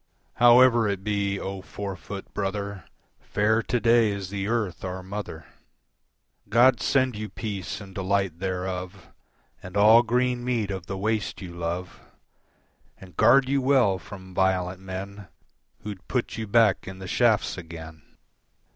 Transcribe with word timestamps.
"However 0.37 0.87
it 0.87 1.03
be, 1.03 1.39
O 1.39 1.61
four 1.61 1.95
foot 1.95 2.33
brother, 2.33 2.85
Fair 3.19 3.61
to 3.61 3.79
day 3.79 4.09
is 4.09 4.31
the 4.31 4.47
earth, 4.47 4.83
our 4.83 5.03
mother. 5.03 5.45
"God 6.49 6.81
send 6.81 7.15
you 7.15 7.29
peace 7.29 7.79
and 7.79 7.93
delight 7.93 8.39
thereof, 8.39 9.09
And 9.61 9.77
all 9.77 10.01
green 10.01 10.43
meat 10.43 10.71
of 10.71 10.87
the 10.87 10.97
waste 10.97 11.39
you 11.39 11.53
love, 11.53 11.99
"And 12.99 13.15
guard 13.15 13.47
you 13.47 13.61
well 13.61 13.99
from 13.99 14.33
violent 14.33 14.81
men 14.81 15.27
Who'd 15.83 16.07
put 16.07 16.35
you 16.35 16.47
back 16.47 16.87
in 16.87 16.97
the 16.97 17.07
shafts 17.07 17.55
again." 17.55 18.01